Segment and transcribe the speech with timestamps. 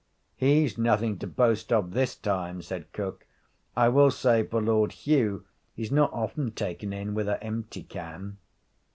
[0.35, 3.27] 'He's nothing to boast of this time,' said cook.
[3.77, 8.37] 'I will say for Lord Hugh he's not often taken in with a empty can.'